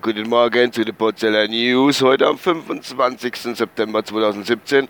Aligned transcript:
Guten 0.00 0.26
Morgen 0.30 0.72
zu 0.72 0.86
den 0.86 0.94
Porzeller 0.94 1.46
News. 1.48 2.00
Heute 2.00 2.26
am 2.26 2.38
25. 2.38 3.36
September 3.54 4.02
2017 4.02 4.88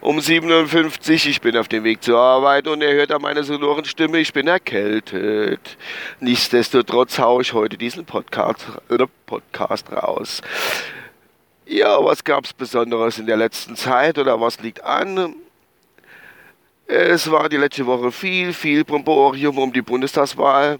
um 0.00 0.20
57. 0.20 1.28
Ich 1.28 1.40
bin 1.40 1.56
auf 1.56 1.66
dem 1.66 1.82
Weg 1.82 2.04
zur 2.04 2.20
Arbeit 2.20 2.68
und 2.68 2.82
ihr 2.82 2.92
hört 2.92 3.10
an 3.10 3.20
meiner 3.20 3.42
sonoren 3.42 3.84
Stimme, 3.84 4.18
ich 4.18 4.32
bin 4.32 4.46
erkältet. 4.46 5.76
Nichtsdestotrotz 6.20 7.18
haue 7.18 7.42
ich 7.42 7.52
heute 7.52 7.76
diesen 7.76 8.04
Podcast, 8.04 8.64
Podcast 9.26 9.90
raus. 9.90 10.40
Ja, 11.66 11.98
was 12.04 12.22
gab 12.22 12.44
es 12.44 12.52
Besonderes 12.52 13.18
in 13.18 13.26
der 13.26 13.38
letzten 13.38 13.74
Zeit 13.74 14.18
oder 14.18 14.40
was 14.40 14.60
liegt 14.60 14.84
an? 14.84 15.34
Es 16.86 17.28
war 17.28 17.48
die 17.48 17.56
letzte 17.56 17.86
Woche 17.86 18.12
viel, 18.12 18.52
viel 18.52 18.84
Bromborium 18.84 19.58
um 19.58 19.72
die 19.72 19.82
Bundestagswahl. 19.82 20.78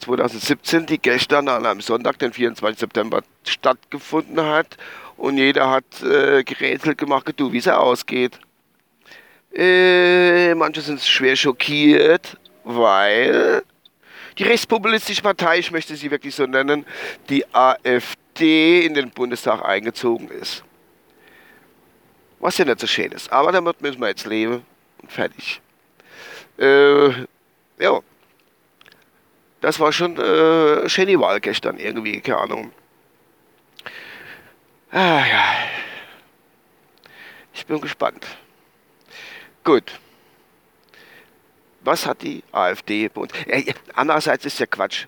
2017, 0.00 0.86
die 0.86 0.98
gestern 0.98 1.48
an 1.48 1.66
einem 1.66 1.80
Sonntag, 1.80 2.18
den 2.18 2.32
24. 2.32 2.80
September, 2.80 3.22
stattgefunden 3.44 4.44
hat. 4.44 4.76
Und 5.16 5.36
jeder 5.36 5.70
hat 5.70 6.02
äh, 6.02 6.42
gerätselt 6.42 6.98
gemacht, 6.98 7.32
du, 7.36 7.52
wie 7.52 7.58
es 7.58 7.68
ausgeht. 7.68 8.38
Äh, 9.52 10.54
manche 10.54 10.80
sind 10.80 11.00
schwer 11.02 11.36
schockiert, 11.36 12.36
weil 12.64 13.62
die 14.38 14.44
rechtspopulistische 14.44 15.22
Partei, 15.22 15.58
ich 15.58 15.70
möchte 15.70 15.96
sie 15.96 16.10
wirklich 16.10 16.34
so 16.34 16.46
nennen, 16.46 16.86
die 17.28 17.44
AfD 17.54 18.86
in 18.86 18.94
den 18.94 19.10
Bundestag 19.10 19.64
eingezogen 19.64 20.28
ist. 20.28 20.64
Was 22.38 22.56
ja 22.56 22.64
nicht 22.64 22.80
so 22.80 22.86
schön 22.86 23.12
ist. 23.12 23.30
Aber 23.30 23.52
damit 23.52 23.82
müssen 23.82 24.00
wir 24.00 24.08
jetzt 24.08 24.26
leben 24.26 24.64
und 25.02 25.12
fertig. 25.12 25.60
Äh, 26.58 27.10
ja 27.78 28.00
das 29.60 29.78
war 29.78 29.92
schon 29.92 30.16
äh, 30.16 31.20
Wahl 31.20 31.40
gestern 31.40 31.78
irgendwie, 31.78 32.20
keine 32.20 32.38
Ahnung. 32.38 32.72
Ah 34.90 35.24
ja. 35.26 35.44
Ich 37.54 37.66
bin 37.66 37.80
gespannt. 37.80 38.26
Gut. 39.64 39.98
Was 41.82 42.06
hat 42.06 42.22
die 42.22 42.42
AfD 42.52 43.08
bei 43.08 43.22
uns? 43.22 43.32
Äh, 43.46 43.72
andererseits 43.94 44.44
ist 44.44 44.58
ja 44.58 44.66
Quatsch. 44.66 45.06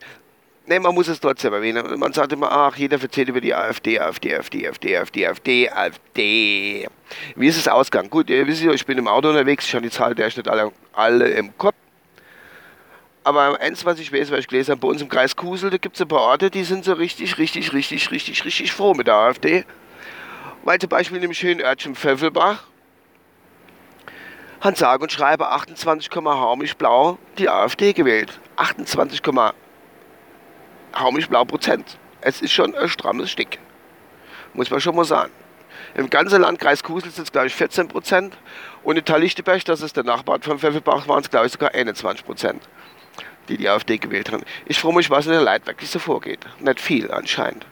Ne, 0.66 0.78
man 0.78 0.94
muss 0.94 1.09
es 1.09 1.19
trotzdem 1.19 1.53
erwähnen. 1.53 1.98
Man 1.98 2.12
sagt 2.12 2.33
immer, 2.33 2.53
ach, 2.53 2.77
jeder 2.77 3.00
erzählt 3.03 3.28
über 3.28 3.41
die 3.41 3.53
AfD, 3.53 3.98
AfD, 3.98 4.37
AfD, 4.37 4.69
AfD, 4.69 4.97
AfD, 4.97 5.27
AfD, 5.27 5.69
AfD. 5.69 6.89
Wie 7.34 7.48
ist 7.48 7.56
es 7.56 7.66
ausgegangen? 7.66 8.11
Gut, 8.11 8.31
ihr 8.31 8.47
wisst 8.47 8.62
ja, 8.62 8.70
ich 8.70 8.87
bin 8.87 8.97
im 8.97 9.09
Auto 9.09 9.31
unterwegs, 9.31 9.66
ich 9.66 9.75
habe 9.75 9.83
die 9.83 9.91
Zahl 9.91 10.14
der 10.14 10.27
nicht 10.27 10.48
alle, 10.48 10.70
alle 10.92 11.28
im 11.31 11.56
Kopf. 11.59 11.75
Aber 13.25 13.61
eins, 13.61 13.84
was 13.84 14.01
ich 14.01 14.12
weiß, 14.12 14.33
was 14.33 14.41
ich 14.41 14.48
gelesen 14.48 14.73
habe, 14.73 14.81
bei 14.81 14.89
uns 14.89 15.01
im 15.01 15.09
Kreis 15.09 15.37
Kusel, 15.37 15.70
da 15.70 15.77
gibt 15.77 15.95
es 15.95 16.03
ein 16.03 16.09
paar 16.09 16.23
Orte, 16.23 16.51
die 16.51 16.65
sind 16.65 16.84
so 16.84 16.92
richtig, 16.95 17.39
richtig, 17.39 17.73
richtig, 17.73 18.11
richtig, 18.11 18.45
richtig 18.45 18.73
froh 18.73 18.95
mit 18.95 19.06
der 19.06 19.15
AfD. 19.15 19.65
Weil 20.65 20.78
zum 20.78 20.89
Beispiel 20.89 21.17
in 21.17 21.23
dem 21.23 21.34
schönen 21.34 21.61
Örtchen 21.61 21.95
Pfeffelbach 21.95 22.65
hat 24.61 24.77
sage 24.77 25.03
und 25.03 25.12
schreibe 25.12 25.48
28, 25.48 26.11
haumisch 26.15 26.75
blau 26.75 27.19
die 27.39 27.48
AfD 27.48 27.93
gewählt. 27.93 28.41
28, 28.56 29.20
haumisch 30.97 31.28
blau 31.28 31.45
Prozent. 31.45 31.98
Es 32.20 32.41
ist 32.41 32.53
schon 32.53 32.75
ein 32.75 32.89
strammes 32.89 33.31
Stück. 33.31 33.59
Muss 34.53 34.70
man 34.70 34.81
schon 34.81 34.97
mal 34.97 35.05
sagen. 35.05 35.33
Im 35.95 36.11
ganzen 36.11 36.43
Landkreis 36.43 36.83
Kusel 36.83 37.11
sind 37.11 37.25
es, 37.25 37.33
glaube 37.33 37.48
ich, 37.48 37.55
14 37.55 37.89
Prozent. 37.89 38.37
Und 38.83 38.97
in 38.97 39.05
Talichtebech, 39.05 39.65
das 39.65 39.81
ist 39.81 39.97
der 39.97 40.05
Nachbar 40.05 40.41
von 40.41 40.59
Pfeffelbach, 40.59 41.09
waren 41.09 41.23
es, 41.23 41.31
glaube 41.31 41.47
ich, 41.47 41.53
sogar 41.53 41.75
21 41.75 42.25
Prozent 42.25 42.62
die 43.48 43.57
die 43.57 43.69
AfD 43.69 43.98
gewählt 43.98 44.31
haben. 44.33 44.45
Ich 44.67 44.79
frage 44.79 44.97
mich, 44.97 45.11
was 45.11 45.27
in 45.27 45.33
der 45.33 45.41
Leid 45.41 45.67
wirklich 45.67 45.91
so 45.91 45.98
vorgeht. 45.98 46.41
Nicht 46.61 46.81
viel 46.81 47.11
anscheinend. 47.11 47.67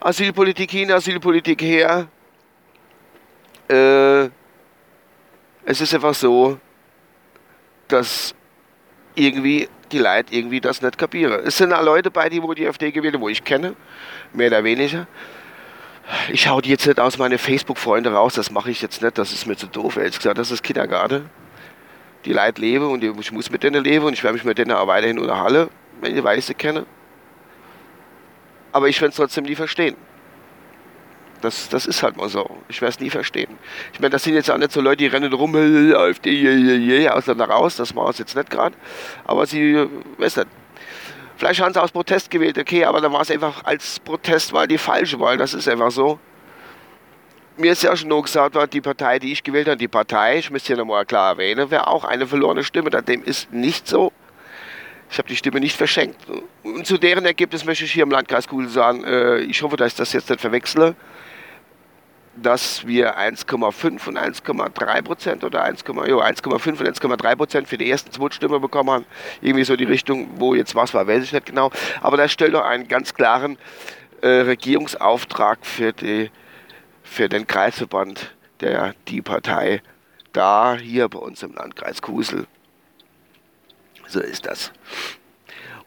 Asylpolitik 0.00 0.70
hin, 0.70 0.90
Asylpolitik 0.90 1.62
her. 1.62 2.08
Äh, 3.68 4.24
es 5.64 5.80
ist 5.80 5.94
einfach 5.94 6.14
so, 6.14 6.58
dass 7.88 8.34
irgendwie 9.14 9.68
die 9.92 9.98
Leute 9.98 10.34
irgendwie 10.34 10.60
das 10.60 10.82
nicht 10.82 10.98
kapieren. 10.98 11.40
Es 11.44 11.56
sind 11.56 11.72
auch 11.72 11.82
Leute 11.82 12.10
bei, 12.10 12.28
die 12.28 12.42
wo 12.42 12.52
die 12.52 12.66
AfD 12.66 12.90
gewählt 12.90 13.18
wo 13.18 13.28
ich 13.28 13.44
kenne, 13.44 13.76
mehr 14.32 14.48
oder 14.48 14.64
weniger. 14.64 15.06
Ich 16.30 16.48
hau 16.48 16.60
die 16.60 16.70
jetzt 16.70 16.86
nicht 16.86 17.00
aus 17.00 17.16
meine 17.16 17.38
Facebook-Freunde 17.38 18.12
raus, 18.12 18.34
das 18.34 18.50
mache 18.50 18.70
ich 18.70 18.82
jetzt 18.82 19.00
nicht, 19.00 19.16
das 19.16 19.32
ist 19.32 19.46
mir 19.46 19.56
zu 19.56 19.66
doof, 19.66 19.96
ehrlich 19.96 20.18
gesagt, 20.18 20.36
das 20.36 20.50
ist 20.50 20.62
Kindergarten 20.62 21.30
die 22.24 22.32
Leute 22.32 22.60
leben 22.60 22.86
und 22.90 23.04
ich 23.04 23.32
muss 23.32 23.50
mit 23.50 23.62
denen 23.62 23.82
leben 23.84 24.04
und 24.04 24.12
ich 24.12 24.22
werde 24.22 24.34
mich 24.34 24.44
mit 24.44 24.58
denen 24.58 24.72
auch 24.72 24.86
weiterhin 24.86 25.18
unterhalten, 25.18 25.70
wenn 26.00 26.16
ich 26.16 26.22
Weiße 26.22 26.54
kenne. 26.54 26.86
Aber 28.72 28.88
ich 28.88 29.00
werde 29.00 29.10
es 29.10 29.16
trotzdem 29.16 29.44
nie 29.44 29.54
verstehen. 29.54 29.96
Das, 31.40 31.68
das 31.68 31.86
ist 31.86 32.02
halt 32.02 32.16
mal 32.16 32.28
so. 32.28 32.58
Ich 32.68 32.80
werde 32.80 32.94
es 32.94 33.00
nie 33.00 33.10
verstehen. 33.10 33.58
Ich 33.92 34.00
meine, 34.00 34.10
das 34.10 34.24
sind 34.24 34.34
jetzt 34.34 34.50
auch 34.50 34.56
nicht 34.56 34.72
so 34.72 34.80
Leute, 34.80 34.96
die 34.96 35.06
rennen 35.08 35.32
rum, 35.32 35.54
AfD, 35.54 37.08
Ausländer 37.08 37.44
raus. 37.44 37.76
Das 37.76 37.94
war 37.94 38.08
es 38.08 38.18
jetzt 38.18 38.34
nicht 38.34 38.48
gerade. 38.48 38.74
Aber 39.24 39.44
sie, 39.44 39.86
weiß 40.16 40.38
nicht. 40.38 40.48
Vielleicht 41.36 41.60
haben 41.60 41.74
sie 41.74 41.82
aus 41.82 41.92
Protest 41.92 42.30
gewählt, 42.30 42.56
okay, 42.58 42.84
aber 42.84 43.00
dann 43.00 43.12
war 43.12 43.20
es 43.20 43.30
einfach 43.30 43.64
als 43.64 44.00
Protestwahl 44.00 44.68
die 44.68 44.78
falsche 44.78 45.20
Wahl. 45.20 45.36
Das 45.36 45.52
ist 45.52 45.68
einfach 45.68 45.90
so 45.90 46.18
mir 47.56 47.72
ist 47.72 47.82
ja 47.82 47.96
schon 47.96 48.08
nur 48.08 48.22
gesagt 48.22 48.54
worden, 48.54 48.70
die 48.70 48.80
Partei, 48.80 49.18
die 49.18 49.32
ich 49.32 49.42
gewählt 49.42 49.68
habe, 49.68 49.76
die 49.76 49.88
Partei, 49.88 50.38
ich 50.38 50.50
müsste 50.50 50.68
hier 50.68 50.76
nochmal 50.76 51.06
klar 51.06 51.32
erwähnen, 51.32 51.70
wäre 51.70 51.86
auch 51.86 52.04
eine 52.04 52.26
verlorene 52.26 52.64
Stimme. 52.64 52.90
Dem 52.90 53.22
ist 53.22 53.52
nicht 53.52 53.86
so. 53.86 54.12
Ich 55.10 55.18
habe 55.18 55.28
die 55.28 55.36
Stimme 55.36 55.60
nicht 55.60 55.76
verschenkt. 55.76 56.16
Und 56.62 56.86
zu 56.86 56.98
deren 56.98 57.24
Ergebnis 57.24 57.64
möchte 57.64 57.84
ich 57.84 57.92
hier 57.92 58.02
im 58.02 58.10
Landkreis 58.10 58.48
Kugel 58.48 58.68
sagen, 58.68 59.04
äh, 59.04 59.38
ich 59.40 59.62
hoffe, 59.62 59.76
dass 59.76 59.92
ich 59.92 59.98
das 59.98 60.12
jetzt 60.12 60.28
nicht 60.28 60.40
verwechsle, 60.40 60.96
dass 62.36 62.84
wir 62.84 63.16
1,5 63.16 64.08
und 64.08 64.18
1,3 64.18 65.02
Prozent 65.02 65.44
oder 65.44 65.64
1,5 65.64 65.90
und 65.90 66.88
1,3 66.88 67.36
Prozent 67.36 67.68
für 67.68 67.78
die 67.78 67.88
ersten 67.88 68.10
zwei 68.10 68.58
bekommen 68.58 68.90
haben. 68.90 69.04
Irgendwie 69.40 69.64
so 69.64 69.76
die 69.76 69.84
Richtung, 69.84 70.30
wo 70.36 70.54
jetzt 70.54 70.74
was 70.74 70.94
war, 70.94 71.06
weiß 71.06 71.22
ich 71.22 71.32
nicht 71.32 71.46
genau. 71.46 71.70
Aber 72.00 72.16
das 72.16 72.32
stellt 72.32 72.54
doch 72.54 72.64
einen 72.64 72.88
ganz 72.88 73.14
klaren 73.14 73.56
äh, 74.20 74.28
Regierungsauftrag 74.28 75.64
für 75.64 75.92
die 75.92 76.30
für 77.04 77.28
den 77.28 77.46
Kreisverband 77.46 78.34
der 78.60 78.94
Die 79.06 79.22
Partei 79.22 79.82
da 80.32 80.76
hier 80.76 81.08
bei 81.08 81.20
uns 81.20 81.42
im 81.44 81.54
Landkreis 81.54 82.02
Kusel. 82.02 82.46
So 84.08 84.20
ist 84.20 84.46
das. 84.46 84.72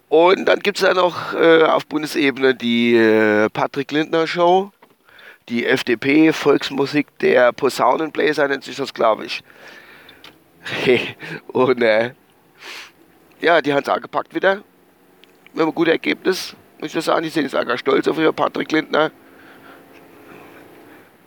Und 0.08 0.46
dann 0.46 0.60
gibt 0.60 0.78
es 0.78 0.84
da 0.84 0.94
noch 0.94 1.34
äh, 1.34 1.64
auf 1.64 1.86
Bundesebene 1.86 2.56
die 2.56 2.96
äh, 2.96 3.50
Patrick 3.50 3.92
Lindner 3.92 4.26
Show, 4.26 4.72
die 5.50 5.66
FDP 5.66 6.32
Volksmusik 6.32 7.08
der 7.20 7.52
Posaunenbläser 7.52 8.48
nennt 8.48 8.64
sich 8.64 8.78
das, 8.78 8.94
glaube 8.94 9.26
ich. 9.26 9.44
Und 11.48 11.82
äh, 11.82 12.14
ja, 13.42 13.62
die 13.62 13.74
haben 13.74 13.84
es 13.84 13.90
angepackt 13.90 14.34
wieder. 14.34 14.64
Mit 15.54 15.64
einem 15.64 15.76
guten 15.76 15.92
Ergebnis, 15.92 16.56
muss 16.80 16.96
ich 16.96 17.04
sagen. 17.04 17.24
Die 17.24 17.30
sind 17.30 17.44
jetzt 17.44 17.56
auch 17.56 17.78
stolz 17.78 18.08
auf 18.08 18.18
ihr 18.18 18.32
Patrick 18.32 18.72
Lindner. 18.72 19.12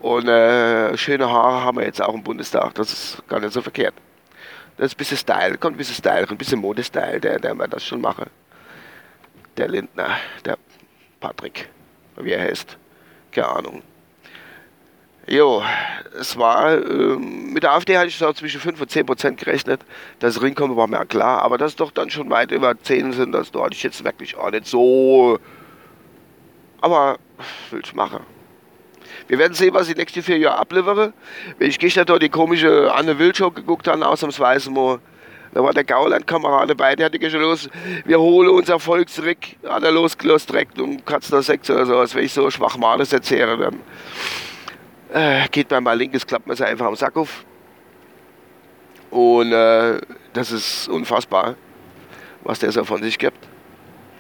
Und 0.01 0.29
äh, 0.29 0.97
schöne 0.97 1.31
Haare 1.31 1.63
haben 1.63 1.77
wir 1.79 1.85
jetzt 1.85 2.01
auch 2.01 2.15
im 2.15 2.23
Bundestag. 2.23 2.75
Das 2.75 2.93
ist 2.93 3.29
gar 3.29 3.39
nicht 3.39 3.53
so 3.53 3.61
verkehrt. 3.61 3.95
Das 4.79 4.87
ist 4.87 4.95
ein 4.95 4.97
bisschen 4.97 5.19
Style, 5.19 5.59
kommt 5.59 5.75
ein 5.75 5.79
bisschen 5.79 5.95
Style, 5.95 6.27
ein 6.29 6.39
bisschen 6.39 6.59
Modestyle, 6.59 7.21
der, 7.21 7.39
der 7.39 7.55
wir 7.55 7.69
das 7.69 7.85
schon 7.85 8.01
machen. 8.01 8.31
Der 9.59 9.69
Lindner, 9.69 10.17
der 10.47 10.57
Patrick, 11.21 11.69
wie 12.17 12.33
er 12.33 12.41
heißt. 12.41 12.79
Keine 13.31 13.49
Ahnung. 13.49 13.83
Jo, 15.27 15.63
es 16.19 16.37
war, 16.39 16.83
ähm, 16.83 17.53
mit 17.53 17.63
der 17.63 17.73
AfD 17.73 17.99
hatte 17.99 18.09
ich 18.09 18.17
so 18.17 18.33
zwischen 18.33 18.61
5 18.61 18.81
und 18.81 18.91
10 18.91 19.05
Prozent 19.05 19.39
gerechnet. 19.39 19.83
Das 20.19 20.41
Ringkommen 20.41 20.77
war 20.77 20.87
mir 20.87 21.05
klar, 21.05 21.43
aber 21.43 21.59
das 21.59 21.77
doch 21.77 21.91
dann 21.91 22.09
schon 22.09 22.31
weit 22.31 22.51
über 22.53 22.75
10 22.81 23.13
sind, 23.13 23.33
das 23.33 23.53
da 23.53 23.61
hatte 23.61 23.75
ich 23.75 23.83
jetzt 23.83 24.03
wirklich 24.03 24.35
auch 24.35 24.51
nicht 24.51 24.67
so. 24.67 25.39
Aber 26.81 27.19
will 27.71 27.83
ich 27.85 27.95
machen. 27.95 28.25
Wir 29.31 29.39
werden 29.39 29.55
sehen, 29.55 29.73
was 29.73 29.89
ich 29.89 29.97
nächste 29.97 30.25
vier 30.25 30.39
Jahre 30.39 30.59
abliefere. 30.59 31.13
Wenn 31.57 31.69
ich 31.69 31.79
gestern 31.79 32.05
da 32.05 32.19
die 32.19 32.31
komische 32.31 32.93
Anne 32.93 33.17
Will 33.21 33.31
geguckt 33.31 33.87
habe, 33.87 34.05
ausnahmsweise 34.05 34.73
mal, 34.73 34.99
da 35.55 35.63
war 35.63 35.73
der 35.73 35.85
Gauland-Kamerad 35.85 36.69
dabei, 36.69 36.97
der 36.97 37.07
hatte 37.07 37.31
schon 37.31 37.41
los, 37.41 37.69
wir 38.05 38.19
holen 38.19 38.49
unser 38.49 38.81
Volk 38.81 39.09
zurück, 39.09 39.39
hat 39.69 39.85
er 39.85 39.93
losgelost 39.93 40.51
direkt 40.51 40.81
um 40.81 41.05
Katzler 41.05 41.45
6 41.45 41.71
oder 41.71 41.87
so, 41.87 41.99
als 41.99 42.13
wenn 42.17 42.25
ich 42.25 42.33
so 42.33 42.51
Schwachmales 42.51 43.13
erzähle, 43.13 43.57
dann 43.57 43.81
äh, 45.13 45.49
geht 45.49 45.71
mir 45.71 45.81
mal 45.81 45.97
linkes 45.97 46.27
Klappmesser 46.27 46.67
einfach 46.67 46.87
am 46.87 46.97
Sack 46.97 47.17
auf. 47.17 47.45
Und 49.11 49.53
äh, 49.53 50.01
das 50.33 50.51
ist 50.51 50.89
unfassbar, 50.89 51.55
was 52.43 52.59
der 52.59 52.73
so 52.73 52.83
von 52.83 53.01
sich 53.01 53.17
gibt. 53.17 53.47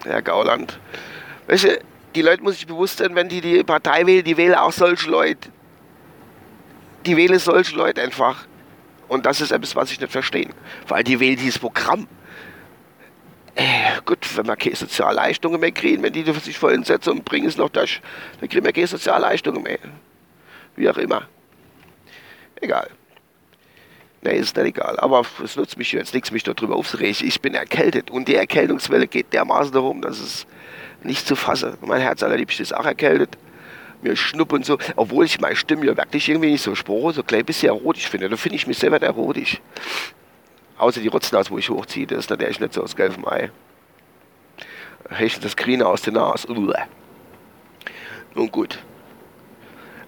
Herr 0.04 0.22
Gauland. 0.22 0.78
Weißt 1.48 1.64
du, 1.64 1.80
die 2.14 2.22
Leute 2.22 2.42
muss 2.42 2.56
sich 2.56 2.66
bewusst 2.66 2.98
sein, 2.98 3.14
wenn 3.14 3.28
die 3.28 3.40
die 3.40 3.62
Partei 3.62 4.06
wählen, 4.06 4.24
die 4.24 4.36
wählen 4.36 4.54
auch 4.54 4.72
solche 4.72 5.10
Leute. 5.10 5.48
Die 7.06 7.16
wählen 7.16 7.38
solche 7.38 7.74
Leute 7.76 8.02
einfach. 8.02 8.46
Und 9.08 9.26
das 9.26 9.40
ist 9.40 9.50
etwas, 9.50 9.74
was 9.74 9.90
ich 9.90 10.00
nicht 10.00 10.12
verstehe. 10.12 10.50
Weil 10.88 11.04
die 11.04 11.18
wählen 11.18 11.36
dieses 11.36 11.58
Programm. 11.58 12.06
äh, 13.54 14.00
gut, 14.04 14.18
wenn 14.36 14.46
wir 14.46 14.56
keine 14.56 14.76
Sozialleistungen 14.76 15.60
mehr 15.60 15.72
kriegen, 15.72 16.02
wenn 16.02 16.12
die 16.12 16.22
sich 16.22 16.58
voll 16.58 16.72
hinsetzen 16.72 17.12
und 17.12 17.24
bringen 17.24 17.46
es 17.46 17.56
noch 17.56 17.68
das, 17.68 17.90
dann 18.40 18.48
kriegen 18.48 18.64
wir 18.64 18.72
keine 18.72 18.86
Sozialleistungen 18.86 19.62
mehr. 19.62 19.78
Wie 20.76 20.88
auch 20.88 20.96
immer. 20.96 21.26
Egal. 22.60 22.90
Nee, 24.22 24.36
ist 24.36 24.56
nicht 24.56 24.66
egal. 24.66 24.98
Aber 24.98 25.22
es 25.42 25.56
nutzt 25.56 25.78
mich 25.78 25.92
jetzt 25.92 26.12
nichts, 26.12 26.30
mich 26.30 26.42
darüber 26.42 26.76
aufzuregen. 26.76 27.26
Ich 27.26 27.40
bin 27.40 27.54
erkältet 27.54 28.10
und 28.10 28.28
die 28.28 28.34
Erkältungswelle 28.34 29.06
geht 29.06 29.32
dermaßen 29.32 29.72
darum, 29.72 30.02
dass 30.02 30.20
es 30.20 30.46
nicht 31.02 31.26
zu 31.26 31.36
fassen. 31.36 31.78
Mein 31.80 32.02
Herz 32.02 32.22
allerliebst 32.22 32.60
ist 32.60 32.76
auch 32.76 32.84
erkältet. 32.84 33.38
Mir 34.02 34.16
schnuppern 34.16 34.62
so, 34.62 34.78
obwohl 34.96 35.24
ich 35.24 35.40
meine 35.40 35.56
Stimme 35.56 35.86
ja 35.86 35.96
wirklich 35.96 36.28
irgendwie 36.28 36.52
nicht 36.52 36.62
so 36.62 36.74
spore, 36.74 37.12
so 37.12 37.22
klein 37.22 37.44
bisschen 37.44 37.68
erotisch 37.68 38.08
finde. 38.08 38.28
Da 38.28 38.36
finde 38.36 38.56
ich 38.56 38.66
mich 38.66 38.78
selber 38.78 39.00
erotisch. 39.00 39.60
Außer 40.78 41.00
die 41.00 41.08
Rotznaus, 41.08 41.50
wo 41.50 41.58
ich 41.58 41.68
hochziehe, 41.68 42.06
das 42.06 42.20
ist 42.20 42.30
natürlich 42.30 42.60
nicht 42.60 42.72
so 42.72 42.82
aus 42.82 42.96
gelbem 42.96 43.26
Ei. 43.26 43.50
Hecht 45.10 45.44
das 45.44 45.56
Grüne 45.56 45.86
aus 45.86 46.02
der 46.02 46.14
Nase. 46.14 46.48
Nun 48.34 48.50
gut. 48.50 48.78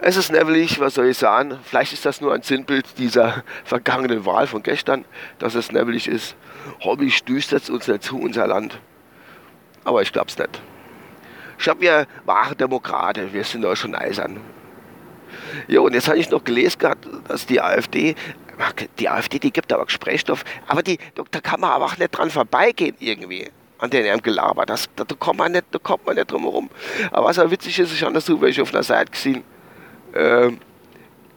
Es 0.05 0.17
ist 0.17 0.33
nevelig, 0.33 0.81
was 0.81 0.95
soll 0.95 1.07
ich 1.07 1.17
sagen? 1.17 1.57
Vielleicht 1.63 1.93
ist 1.93 2.05
das 2.05 2.19
nur 2.19 2.33
ein 2.33 2.41
Sinnbild 2.41 2.85
dieser 2.97 3.41
vergangenen 3.63 4.25
Wahl 4.25 4.47
von 4.47 4.61
gestern, 4.61 5.05
dass 5.39 5.55
es 5.55 5.71
nevelig 5.71 6.09
ist. 6.09 6.35
Hobby 6.81 7.09
düstert 7.25 7.69
uns 7.69 7.87
nicht 7.87 8.03
zu, 8.03 8.19
unser 8.19 8.45
Land. 8.45 8.77
Aber 9.85 10.01
ich 10.01 10.11
glaub's 10.11 10.37
nicht. 10.37 10.61
Ich 11.57 11.69
hab 11.69 11.81
ja 11.81 12.03
wahre 12.25 12.53
Demokraten, 12.53 13.31
wir 13.31 13.45
sind 13.45 13.61
doch 13.61 13.77
schon 13.77 13.95
eisern. 13.95 14.41
Ja, 15.69 15.79
und 15.79 15.93
jetzt 15.93 16.09
habe 16.09 16.17
ich 16.17 16.29
noch 16.29 16.43
gelesen 16.43 16.79
gehabt, 16.79 17.07
dass 17.29 17.45
die 17.45 17.61
AfD, 17.61 18.15
die 18.99 19.07
AfD, 19.07 19.39
die 19.39 19.53
gibt 19.53 19.71
aber 19.71 19.85
Gesprächsstoff, 19.85 20.43
aber 20.67 20.83
die, 20.83 20.97
da 21.15 21.39
kann 21.39 21.61
man 21.61 21.69
aber 21.69 21.85
auch 21.85 21.97
nicht 21.97 22.11
dran 22.11 22.29
vorbeigehen 22.29 22.97
irgendwie 22.99 23.49
an 23.77 23.89
den 23.89 24.05
ihrem 24.05 24.21
Gelaber. 24.21 24.65
Da, 24.65 24.75
da, 24.97 25.05
kommt 25.17 25.39
man 25.39 25.53
nicht, 25.53 25.63
da 25.71 25.79
kommt 25.79 26.05
man 26.05 26.15
nicht 26.15 26.29
drum 26.29 26.41
herum. 26.43 26.69
Aber 27.11 27.27
was 27.27 27.39
auch 27.39 27.49
witzig 27.49 27.79
ist, 27.79 27.93
ich 27.93 28.03
habe 28.03 28.13
das 28.13 28.25
so 28.25 28.41
welche 28.41 28.63
auf 28.63 28.73
einer 28.73 28.83
Seite 28.83 29.09
gesehen, 29.09 29.45
ähm, 30.13 30.59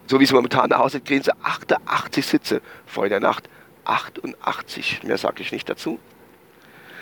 so 0.06 0.20
wie 0.20 0.24
es 0.24 0.32
momentan 0.32 0.72
aussieht, 0.72 1.04
kriegen 1.04 1.22
sie 1.22 1.32
88 1.42 2.26
Sitze 2.26 2.62
vor 2.86 3.08
der 3.08 3.20
Nacht. 3.20 3.48
88, 3.84 5.02
mehr 5.04 5.18
sage 5.18 5.42
ich 5.42 5.52
nicht 5.52 5.68
dazu. 5.68 5.98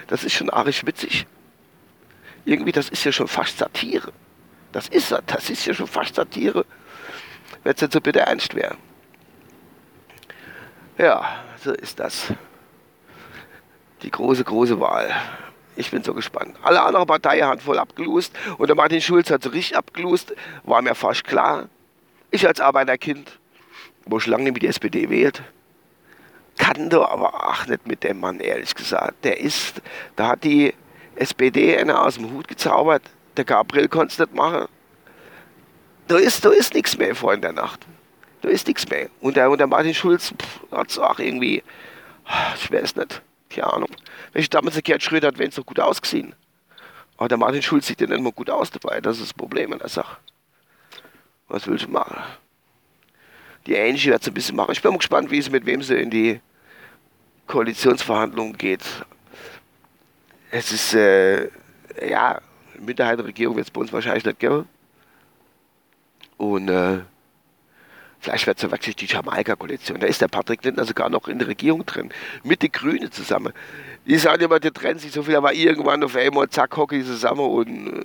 Das 0.06 0.24
ist 0.24 0.34
schon 0.34 0.50
arg 0.50 0.66
witzig. 0.86 1.26
Irgendwie, 2.44 2.72
das 2.72 2.88
ist 2.88 3.04
ja 3.04 3.12
schon 3.12 3.28
fast 3.28 3.58
Satire. 3.58 4.12
Das 4.72 4.88
ist, 4.88 5.14
das 5.26 5.50
ist 5.50 5.64
ja 5.66 5.72
schon 5.72 5.86
fast 5.86 6.14
Satire. 6.14 6.66
Wenn 7.62 7.74
es 7.74 7.80
jetzt 7.80 7.92
so 7.94 8.00
bitte 8.00 8.20
ernst 8.20 8.54
wäre. 8.54 8.76
Ja, 10.98 11.42
so 11.62 11.72
ist 11.72 11.98
das. 11.98 12.32
Die 14.02 14.10
große, 14.10 14.44
große 14.44 14.78
Wahl. 14.78 15.14
Ich 15.76 15.90
bin 15.90 16.04
so 16.04 16.14
gespannt. 16.14 16.56
Alle 16.62 16.82
anderen 16.82 17.06
Parteien 17.06 17.46
haben 17.46 17.60
voll 17.60 17.78
abgelust 17.78 18.32
und 18.58 18.68
der 18.68 18.76
Martin 18.76 19.00
Schulz 19.00 19.30
hat 19.30 19.42
so 19.42 19.50
richtig 19.50 19.76
abgelust. 19.76 20.34
War 20.64 20.82
mir 20.82 20.94
fast 20.94 21.24
klar. 21.24 21.68
Ich 22.30 22.46
als 22.46 22.60
Arbeiterkind, 22.60 23.38
wo 24.06 24.18
ich 24.18 24.26
lange 24.26 24.44
nicht 24.44 24.54
mit 24.54 24.62
der 24.62 24.70
SPD 24.70 25.10
wählt, 25.10 25.42
kann 26.58 26.88
du 26.90 27.02
aber 27.02 27.48
auch 27.48 27.66
nicht 27.66 27.86
mit 27.86 28.04
dem 28.04 28.20
Mann, 28.20 28.40
ehrlich 28.40 28.74
gesagt. 28.74 29.24
Der 29.24 29.40
ist, 29.40 29.82
da 30.16 30.28
hat 30.28 30.44
die 30.44 30.74
SPD 31.16 31.76
einer 31.76 32.04
aus 32.04 32.14
dem 32.14 32.30
Hut 32.32 32.48
gezaubert. 32.48 33.02
Der 33.36 33.44
Gabriel 33.44 33.88
konnte 33.88 34.12
es 34.12 34.18
nicht 34.18 34.34
machen. 34.34 34.68
Da 36.06 36.18
ist, 36.18 36.44
da 36.44 36.50
ist 36.50 36.74
nichts 36.74 36.96
mehr 36.96 37.14
vor 37.14 37.32
in 37.32 37.40
der 37.40 37.52
Nacht. 37.52 37.80
Da 38.42 38.48
ist 38.48 38.68
nichts 38.68 38.88
mehr. 38.88 39.08
Und 39.20 39.36
der, 39.36 39.50
und 39.50 39.58
der 39.58 39.66
Martin 39.66 39.94
Schulz 39.94 40.32
hat 40.70 40.90
es 40.90 40.98
auch 40.98 41.18
irgendwie, 41.18 41.62
ich 42.56 42.70
weiß 42.70 42.96
nicht, 42.96 43.22
keine 43.54 43.72
Ahnung. 43.72 43.90
Wenn 44.32 44.42
ich 44.42 44.50
damals 44.50 44.76
erklärt 44.76 45.02
Schröder 45.02 45.28
hat, 45.28 45.38
wäre 45.38 45.48
es 45.48 45.54
doch 45.54 45.66
gut 45.66 45.80
ausgesehen. 45.80 46.34
Aber 47.16 47.28
der 47.28 47.38
Martin 47.38 47.62
Schulz 47.62 47.86
sieht 47.86 48.00
ja 48.00 48.06
nicht 48.06 48.20
mal 48.20 48.32
gut 48.32 48.50
aus 48.50 48.70
dabei. 48.70 49.00
Das 49.00 49.16
ist 49.16 49.26
das 49.26 49.34
Problem 49.34 49.72
in 49.72 49.78
der 49.78 49.88
Sache. 49.88 50.16
Was 51.48 51.66
willst 51.66 51.84
du 51.84 51.90
machen? 51.90 52.16
Die 53.66 53.78
Angie 53.78 54.10
wird 54.10 54.22
es 54.22 54.28
ein 54.28 54.34
bisschen 54.34 54.56
machen. 54.56 54.72
Ich 54.72 54.82
bin 54.82 54.90
mal 54.90 54.98
gespannt, 54.98 55.30
wie 55.30 55.38
es 55.38 55.50
mit 55.50 55.64
wem 55.64 55.82
sie 55.82 55.96
in 55.96 56.10
die 56.10 56.40
Koalitionsverhandlungen 57.46 58.58
geht. 58.58 58.82
Es 60.50 60.72
ist, 60.72 60.94
äh, 60.94 61.48
ja, 62.08 62.40
Minderheitenregierung 62.78 63.56
wird 63.56 63.66
es 63.66 63.70
bei 63.70 63.80
uns 63.80 63.92
wahrscheinlich 63.92 64.24
nicht 64.24 64.38
geben. 64.38 64.68
Und 66.36 66.68
äh, 66.68 67.00
vielleicht 68.24 68.46
wird 68.46 68.56
es 68.56 68.62
ja 68.62 68.70
wirklich 68.70 68.96
die 68.96 69.06
Jamaika-Koalition. 69.06 70.00
Da 70.00 70.06
ist 70.06 70.20
der 70.20 70.28
Patrick 70.28 70.64
Lindner 70.64 70.84
sogar 70.84 71.10
noch 71.10 71.28
in 71.28 71.38
der 71.38 71.48
Regierung 71.48 71.84
drin. 71.84 72.10
Mit 72.42 72.62
den 72.62 72.72
Grünen 72.72 73.12
zusammen. 73.12 73.52
Die 74.06 74.16
sagen 74.16 74.42
immer, 74.42 74.60
die 74.60 74.70
trennen 74.70 74.98
sich 74.98 75.12
so 75.12 75.22
viel, 75.22 75.36
aber 75.36 75.52
irgendwann 75.52 76.02
auf 76.02 76.16
einmal, 76.16 76.48
zack, 76.48 76.76
hocken 76.76 77.00
die 77.00 77.04
zusammen 77.04 77.40
und 77.40 78.00
äh, 78.00 78.04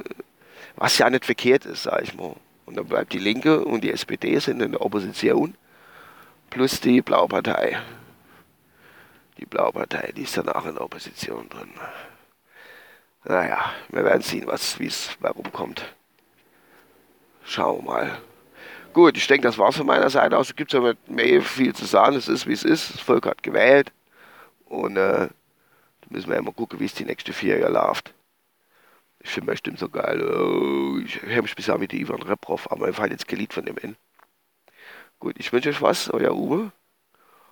was 0.75 0.98
ja 0.98 1.10
nicht 1.10 1.25
verkehrt 1.25 1.66
ist, 1.66 1.83
sag 1.83 2.04
ich 2.04 2.16
mal. 2.16 2.36
Und 2.66 2.77
dann 2.77 2.86
bleibt 2.86 3.13
die 3.13 3.19
Linke 3.19 3.63
und 3.63 3.83
die 3.83 3.92
SPD 3.92 4.38
sind 4.39 4.62
in 4.62 4.74
der 4.74 4.81
Opposition, 4.81 5.56
plus 6.50 6.81
die 6.81 7.01
Blaupartei. 7.01 7.77
Die 9.38 9.45
Blaupartei, 9.45 10.12
die 10.16 10.24
ist 10.24 10.38
danach 10.38 10.66
in 10.66 10.75
der 10.75 10.83
Opposition 10.83 11.48
drin. 11.50 11.71
Naja, 13.24 13.71
wir 13.89 14.04
werden 14.04 14.21
sehen, 14.21 14.48
wie 14.77 14.88
es 14.88 15.12
warum 15.19 15.51
kommt. 15.51 15.94
Schauen 17.45 17.86
wir 17.86 17.92
mal. 17.92 18.21
Gut, 18.94 19.18
ich 19.18 19.28
denke, 19.28 19.48
das 19.48 19.58
war's 19.58 19.78
von 19.78 19.86
meiner 19.86 20.10
Seite 20.10 20.38
aus. 20.38 20.50
Es 20.50 20.56
gibt 20.56 20.74
ja 20.74 20.94
mehr 21.08 21.42
viel 21.42 21.74
zu 21.76 21.86
sagen. 21.86 22.16
Es 22.16 22.28
ist, 22.28 22.48
wie 22.48 22.54
es 22.54 22.64
ist. 22.64 22.94
Das 22.96 23.02
Volk 23.02 23.26
hat 23.26 23.44
gewählt. 23.44 23.92
Und 24.66 24.98
äh, 24.98 25.28
da 25.28 26.08
müssen 26.10 26.32
wir 26.32 26.42
mal 26.42 26.54
gucken, 26.54 26.80
wie 26.80 26.86
es 26.86 26.94
die 26.96 27.06
nächsten 27.06 27.34
vier 27.34 27.60
Jahre 27.60 27.74
läuft. 27.74 28.14
Ich 29.22 29.30
finde 29.32 29.52
bestimmt 29.52 29.80
so 29.80 29.90
geil. 29.90 30.22
Oh, 30.22 30.98
ich 31.00 31.22
habe 31.22 31.44
mich 31.44 31.56
bisher 31.56 31.78
mit 31.78 31.94
Ivan 31.94 32.22
Reprov, 32.22 32.72
aber 32.72 32.88
mir 32.88 32.94
fällt 32.94 33.12
jetzt 33.12 33.28
kein 33.28 33.40
Lied 33.40 33.54
von 33.54 33.66
dem 33.66 33.78
in. 33.78 33.96
Gut, 35.20 35.36
ich 35.38 35.52
wünsche 35.52 35.70
euch 35.70 35.82
was, 35.82 36.10
euer 36.10 36.34
Uwe. 36.34 36.72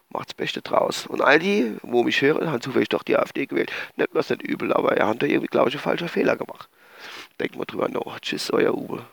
Macht's 0.09 0.33
Beste 0.33 0.61
draus. 0.61 1.05
Und 1.05 1.21
all 1.21 1.39
die, 1.39 1.75
wo 1.81 2.03
mich 2.03 2.21
hören, 2.21 2.49
haben 2.49 2.61
zufällig 2.61 2.89
doch 2.89 3.03
die 3.03 3.17
AfD 3.17 3.45
gewählt. 3.45 3.71
Nicht 3.97 4.09
was 4.13 4.29
nicht 4.29 4.41
übel, 4.41 4.71
aber 4.73 4.95
er 4.95 5.07
hat 5.07 5.21
da 5.21 5.25
irgendwie, 5.25 5.47
glaube 5.47 5.69
ich, 5.69 5.75
einen 5.75 5.83
falschen 5.83 6.07
Fehler 6.07 6.37
gemacht. 6.37 6.69
Denkt 7.39 7.57
mal 7.57 7.65
drüber 7.65 7.89
nach. 7.89 8.19
Tschüss, 8.21 8.51
euer 8.51 8.73
Uwe. 8.73 9.05